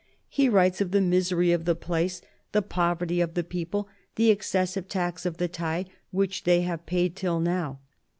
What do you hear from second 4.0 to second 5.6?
43 the people, the excessive tax of the